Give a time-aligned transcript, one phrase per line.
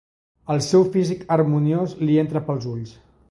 [0.53, 2.99] El seu físic harmoniós li entra pels ulls.